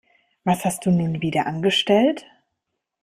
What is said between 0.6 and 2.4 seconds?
hast du nun wieder angestellt?